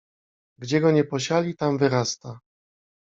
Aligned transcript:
Gdzie 0.59 0.81
go 0.81 0.91
nie 0.91 1.03
posiali, 1.03 1.55
tam 1.55 1.77
wyrasta! 1.77 2.39